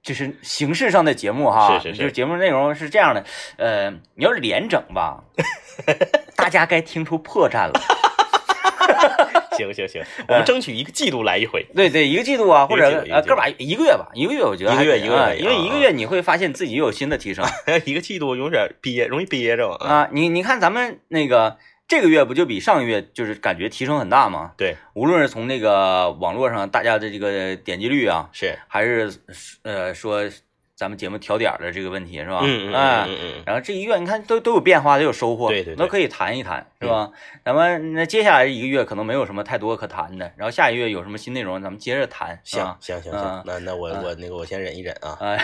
[0.05, 3.25] 就是形式上的节目哈，是是是就是节目内容是这样的，
[3.57, 5.25] 呃，你要是连整吧，
[6.37, 7.81] 大家该听出破绽了。
[9.57, 11.65] 行行行， 我们争取一个季度来一回。
[11.75, 17.45] 对对，一个季度啊，或者呃个把一个月吧，一个月我觉得一个月还一个月因为啊一个月你会发现自己有新的提升。
[17.85, 19.89] 一个季度有点憋，容易憋着啊。
[19.89, 24.53] 啊，你你看咱们那个这个月不就比上个月就是感觉提升很大吗？
[24.57, 29.13] 对，无论是从那个网络上大家的这个点击率啊，是，还是
[29.63, 30.23] 呃说
[30.77, 32.41] 咱们节目调点儿的这个问题是吧？
[32.43, 37.11] 嗯嗯啊嗯然后这一月你看都都有变化，都有收获，对对都可以谈一谈，是吧？
[37.45, 42.77] 咱们那接下来一个月可能没有什么太多可谈的，然后下一个月有什么新内容，咱们接着谈，是行？
[42.81, 45.17] 行行啊行，那那我我那个我先忍一忍啊。
[45.21, 45.37] 哎，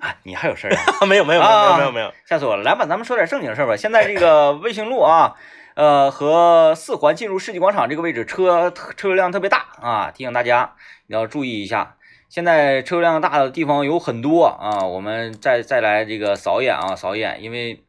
[0.00, 1.06] 啊你还有事儿啊？
[1.06, 2.64] 没有没有没有没有没有没有，吓死我了！
[2.64, 3.76] 来吧，咱们说点正经事儿吧。
[3.76, 5.36] 现在这个卫星路啊，
[5.74, 10.74] 呃，和四环进入世纪广场这个位置车车流量特别大啊，提醒大家
[11.06, 11.94] 要注意一下。
[12.32, 17.84] 现在车流量大的地方有很多啊，我们再再来这个扫一眼啊，扫一眼，因为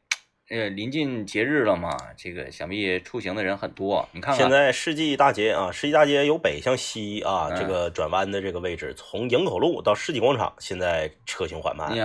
[0.49, 4.05] 呃临近节日了嘛，这个想必出行的人很多。
[4.11, 11.97] 你看看，现在世纪大街啊，世纪大街由北向西啊，嗯这个转弯的这个位置，从营口路到世纪广场，现在车行缓慢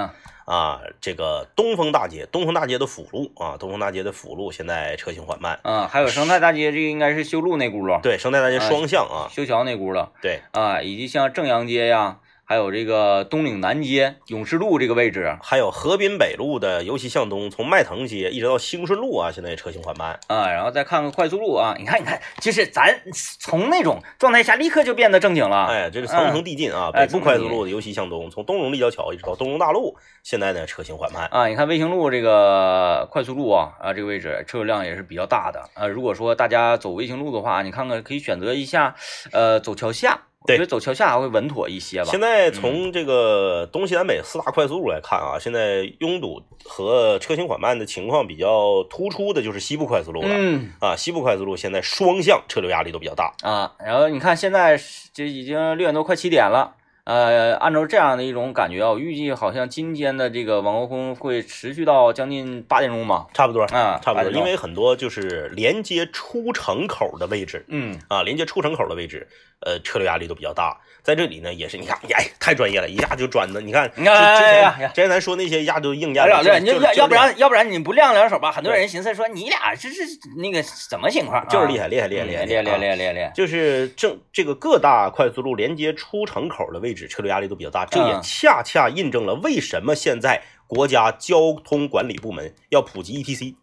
[0.45, 0.81] 啊。
[1.01, 5.59] 这个东风大街，东风大街的辅路啊，东风大街的辅路现在车行缓慢。
[5.65, 10.09] 啊，还有生态大街，这个应该是修路那轱辘，对，生态大街双向啊，修桥那轱辘。
[10.23, 20.19] 对，啊，以及像正阳街呀，还有这个东岭南街、勇士路这个位置还有河滨北路的尤其向东，从迈腾街一直到兴顺路啊，现在车行缓慢。
[20.29, 23.03] 啊，然后再看看快速路啊，你看，你看，就是咱
[23.39, 25.67] 从那种状态下立刻就变得正经了。
[25.67, 26.91] 哎，这是层层递进啊！
[26.95, 31.27] 哎北部快速路的由西向东，从东荣立交桥一直到东荣大路，现在呢车行缓慢。
[31.27, 35.87] 啊，你看卫星路这个快速路啊，啊这个位置车流量也是比较大的啊。
[35.87, 38.97] 如果说大家走卫星路的话，你看看可以选择一下，
[39.33, 42.09] 呃，走桥下，我对觉得走桥下会稳妥一些吧。
[42.11, 50.29] 现在从这个东西南北四大快速路来看啊，现在拥堵和车行缓慢的情况比较突出的就是西部快速路了。
[50.31, 53.35] 嗯啊，西部快速路现在双向车流压力都比较大。
[53.43, 56.77] 啊，然后你看现在是这已经六点多快七点了。
[57.09, 63.27] 呃，按照这样的一种感觉啊，我预计好像今天的这个网高峰会持续到将近八点钟吧。
[63.33, 69.27] 差不多，啊，差不多，因为很多就是连接出城口的位置嗯啊，连接出城口的位置，
[69.61, 70.77] 呃，车流压力都比较大。
[71.03, 80.03] 在这里呢，也是你看， 哎，太专业了，一下就转的，你看，之你看之哎呀之前咱说那些一下都应验哎了，呀，就这你要要不然要不然你不亮两手吧，很多人寻思说你俩这是
[80.37, 81.47] 那个什么情况啊？
[81.49, 83.33] 就是厉害，厉害，厉害，嗯厉害，厉害厉害厉害厉害！
[83.35, 88.21] 就是正这个各大快速路连接出城口的位置，车流压力都比较大，这也嗯。
[88.23, 93.55] 恰恰印证了为什么现在国家交通管理部门要普及 ETC。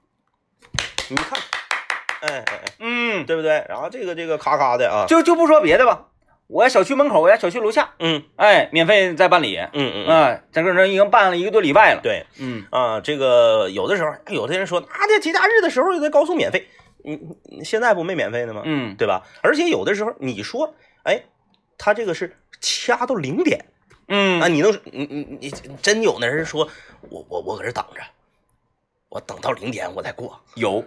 [1.09, 1.39] 你看，
[2.21, 3.65] 哎哎哎，嗯，对不对？
[3.67, 6.07] 然后这个这个咔咔的啊，就就不说别的吧，
[6.47, 8.23] 我家小区门口，我家小区楼下，嗯。
[8.37, 12.01] 哎，免费在办理，嗯嗯嗯，啊，整个人已经办了一个多礼拜了。
[12.01, 12.65] 对嗯。
[12.71, 16.67] 啊，这个有的时候有的人说啊，这节假日的时候在高速免费，
[17.03, 17.19] 你
[17.55, 18.63] 你现在不没免费的吗？
[18.65, 19.21] 嗯，对吧？
[19.43, 21.23] 而且有的时候你说，哎，
[21.77, 23.65] 他这个是掐到零点，
[24.07, 26.69] 嗯啊，你能你你你真有那人说，
[27.09, 28.01] 我我我搁这等着，
[29.09, 30.39] 我等到零点我再过。
[30.55, 30.85] 有，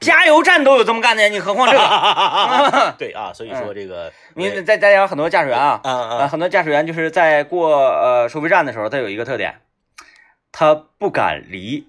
[0.00, 2.94] 加油站都有这么干的，你何况这个？
[2.98, 9.60] 对啊，所以说这个你再再讲很多驾驶员啊，啊很多驾驶员就是在过呃收费站的时候，他有一个特点，
[10.52, 11.86] 他不敢离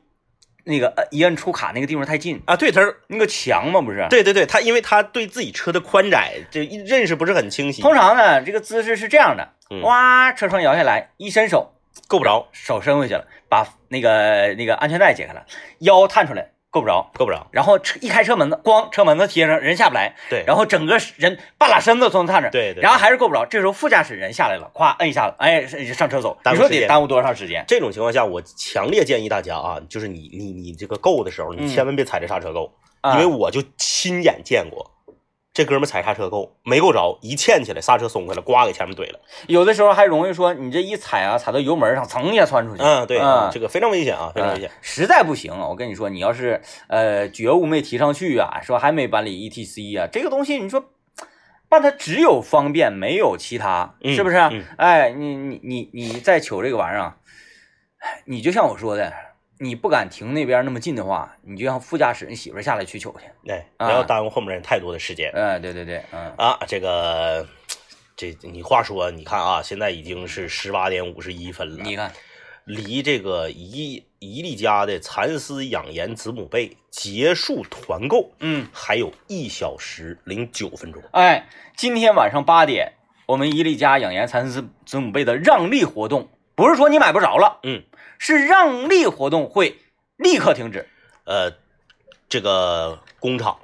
[0.63, 4.05] 那个呃一摁出卡那个地方太近，啊，对他是那个墙嘛不是？
[4.09, 11.73] 对对对，他因为他对自己车的宽窄这认识不是很清晰，通常呢，这个姿势是这样的，嗯哇，车窗摇下来，一伸手，
[12.07, 15.45] 够不着，手伸回去了，把那个那个安全带解开了，
[15.79, 17.11] 腰探出来，够不着。
[17.13, 17.45] 够不着。
[17.51, 23.45] 然后车一开车门子，咣，车门子贴上，人下不来，对，然后整个人半拉身子从那探着，对对然后还是够不着。
[23.45, 26.37] 这时候副驾驶人下来了，咵摁一下子，哎，上车走。
[26.45, 27.63] 你说得耽误多长时间？
[27.67, 34.89] 这种情况下，我强烈建议大家啊，就是你你你这个够的时候，嗯你千万别踩着刹车够，啊因为我就亲眼见过，
[35.53, 39.19] 这哥们踩刹车够没够着，一欠起来，刹车松开了，呱给前面怼了。
[39.47, 42.81] 有的时候还容易说你这一踩啊，踩到油门上，噌一下窜出去。
[42.81, 44.69] 嗯，对，嗯这个非常危险啊，非常危险。
[44.69, 50.85] 呃实在不行，我跟你说，你要是呃觉悟没提上去啊，说还没办理 ETC 啊，这个东西你说
[51.67, 54.37] 办它只有方便没有其他，嗯是不是？
[54.37, 57.17] 嗯哎，你你你你再求这个玩意儿啊，
[58.25, 59.11] 你就像我说的，
[59.63, 63.51] 你不敢停那边那么近的话，你就让副驾驶你媳妇儿下来去取去。
[63.51, 66.57] 哎，啊不要耽误后面人太多的时间哎，对对对，嗯啊。
[66.67, 67.47] 这个，
[68.15, 72.11] 这你话说，你看啊，现在已经是十八点五十一分了，你看，
[72.65, 81.03] 离这个伊伊利家的蚕丝养颜子母被结束团购嗯，还有一小时零九分钟。
[81.11, 81.47] 哎，
[81.77, 82.93] 今天晚上八点，
[83.27, 87.83] 我们伊利家养颜蚕丝子母被的让利活动，不是说你买不着了，嗯，
[88.23, 89.79] 是让利活动会
[90.15, 90.87] 立刻停止。
[91.23, 91.51] 呃，
[92.29, 93.57] 这个工厂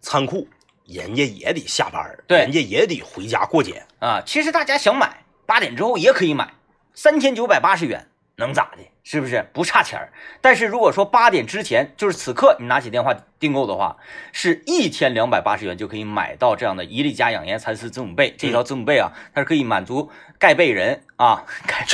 [0.00, 0.46] 仓库，
[0.86, 3.84] 人家也得下班儿，对人家也得回家过节。
[3.98, 6.54] 啊，其实大家想买，八点之后也可以买，
[6.94, 8.88] 三千九百八十元能咋的？
[9.02, 10.12] 是不是不差钱儿？
[10.40, 13.96] 但是如果说八点之前，就是此刻你拿起电话订购的话，
[14.30, 18.32] 是一千两百八十元就可以买到这样的伊利家养颜蚕丝子母被。
[18.38, 21.84] 这条子母被啊，它是可以满足盖被人啊，盖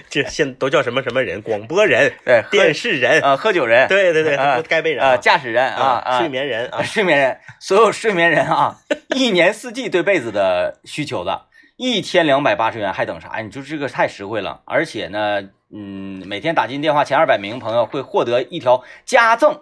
[0.10, 1.40] 这现都叫什么什么人？
[1.42, 8.76] 广播人、对电视人，啊喝酒人， 对对对，啊都该被人啊驾驶人啊啊睡眠人啊，啊，睡眠人，所有睡眠人啊，
[9.14, 11.42] 一年四季对被子的需求的，
[11.76, 13.42] 一天两百八十元还等啥呀？
[13.42, 19.60] 你就这个太实惠了，而且呢，嗯，每天打进电话前二百名朋友会获得一条加赠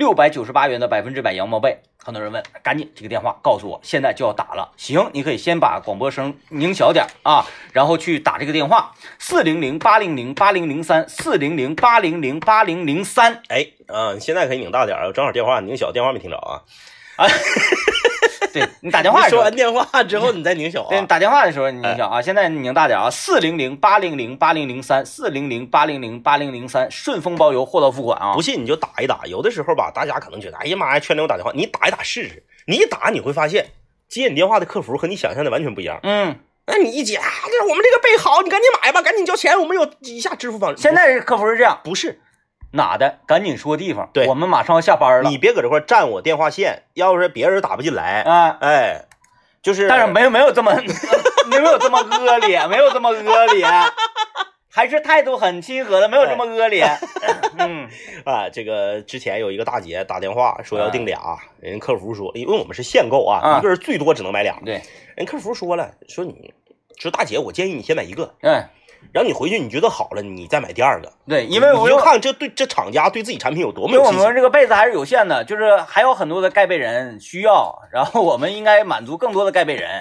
[0.00, 1.76] 六百九十八元的百分之百羊毛被。
[2.02, 4.72] 很多人问，赶紧这个电话告诉我，现在就要打了。
[4.78, 13.42] 行，你可以先把广播声拧小点儿啊，然后去打这个电话，四零零八零零八零零三，四零零八零零八零零三。
[13.48, 16.64] 哎，啊，你现在可以拧大点儿，正好电话拧小，电话没听着啊。
[18.52, 21.06] 对你打电话说完电话之后，你再拧小对，啊。
[21.06, 28.42] 打电话的时候你想啊，现在拧大点啊，四零零八零零八零零三，四零零八零零八零零三，顺丰包邮，货到付款啊不。
[28.42, 33.66] 信你就打一打，有的时候吧，大家可能觉得，哎呀妈呀，全给我打电话，你打一打试试，你一打你会发现，
[34.08, 36.00] 接你电话的客服和你想象的完全不一样。
[36.02, 40.82] 嗯，那你一接啊，这我们这个被好，你赶紧买吧，赶紧交钱，我们有以下支付方式。
[40.82, 42.18] 现在客服是这样，不是，
[42.72, 48.58] 哪的赶紧说地方，对我们马上要下班了你别搁这块占我电话线，要是别人打不进来，啊。
[48.60, 49.06] 哎，
[49.62, 50.72] 就是，但是没有没有这么
[51.50, 53.66] 没有这么恶劣，没有这么恶劣，
[54.70, 56.86] 还是态度很亲和的，没有这么恶劣。
[57.58, 57.88] 嗯
[58.24, 64.80] 啊，这个之前有一个大姐打电话说要订俩，人客服说，因为我们是限购啊，啊一个人最多只能买俩，对，
[65.16, 66.54] 人客服说了，说你
[66.96, 68.64] 说大姐，我建议你先买一个，嗯
[69.12, 74.34] 然后你回去你觉得好了，你再买第二个，对，因为我就看这对这厂家对自己产品有多么因为我们有信心。
[74.36, 80.00] 这个被子还是有限的，就是还有很多的盖被人需要，然后我们应该满足更多的盖被人。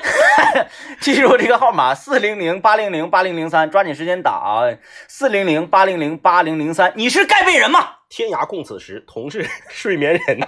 [1.00, 4.62] 记住这个号码：四零零八零零八零零三，抓紧时间打啊！
[5.06, 7.96] 四零零八零零八零零三，你是盖被人吗？
[8.08, 10.40] 天涯共此时，同是 睡眠人。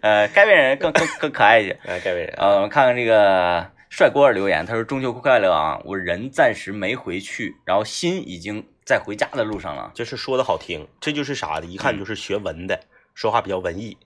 [0.00, 1.78] 呃，盖被人更更更可爱一些。
[1.86, 5.80] 哎，各位人，呃，我们看看这个帅锅儿留言，他说中秋快乐啊！
[5.84, 9.90] 我人暂时没回去，然后心已经在回家的路上了。
[9.92, 12.80] 就是说的好听，这就是啥的，一看就是学文的，
[13.14, 13.98] 说话比较文艺。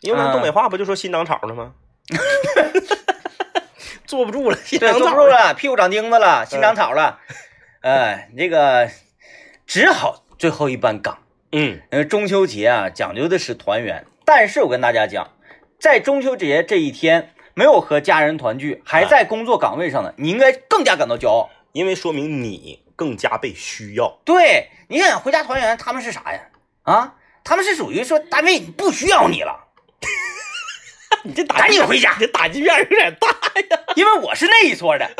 [0.00, 1.74] 因为嗯东北话不就说新长草了吗？
[4.06, 5.26] 坐不住了，坐不住。
[5.26, 7.18] 了，屁股长钉子了，新长草了，
[7.82, 8.88] 呃，那个
[9.66, 11.18] 只好最后一班岗。
[11.50, 15.32] 嗯，呃，中秋节啊，讲究的是团圆，但是我跟大家讲，
[15.80, 21.50] 在中秋节这一天没有和家人团聚，还在工作岗位上呢，你应该更加感到骄傲。
[21.72, 24.20] 因为说明你更加被需要。
[24.24, 26.40] 对，你想想回家团圆，他们是啥呀？
[26.84, 29.64] 啊，他们是属于说单位不需要你了，
[31.24, 33.84] 你这打赶紧回家这打击面有点大呀。
[33.96, 35.10] 因为我是那一撮的，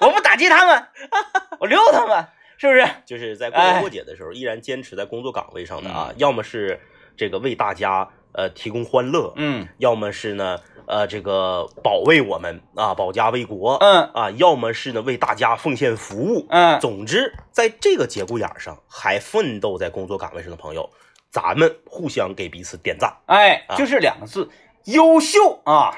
[0.00, 0.86] 我不打击他们，
[1.60, 2.26] 我留他们，
[2.56, 2.88] 是不是？
[3.04, 6.80] 就是在过年过节的时候，依然坚持在工作岗位上的啊，要么是
[7.14, 10.58] 这个为大家呃提供欢乐，嗯要么是呢
[10.90, 16.46] 呃这个保卫我们啊，保家卫国，嗯啊，要么是呢为大家奉献服务。
[16.50, 20.90] 嗯，总之，在这个节骨眼上还奋斗在工作岗位上的朋友，
[21.30, 23.16] 咱们互相给彼此点赞。
[23.26, 24.50] 哎，啊就是两个字，
[24.84, 25.94] 优秀啊。